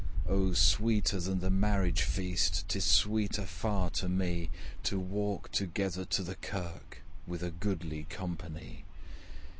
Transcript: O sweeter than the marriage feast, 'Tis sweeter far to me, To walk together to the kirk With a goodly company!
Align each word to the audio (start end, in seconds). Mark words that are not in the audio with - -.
O 0.27 0.53
sweeter 0.53 1.19
than 1.19 1.41
the 1.41 1.51
marriage 1.51 2.01
feast, 2.01 2.65
'Tis 2.67 2.83
sweeter 2.83 3.45
far 3.45 3.91
to 3.91 4.09
me, 4.09 4.49
To 4.81 4.97
walk 4.99 5.51
together 5.51 6.05
to 6.05 6.23
the 6.23 6.33
kirk 6.33 7.03
With 7.27 7.43
a 7.43 7.51
goodly 7.51 8.05
company! 8.05 8.85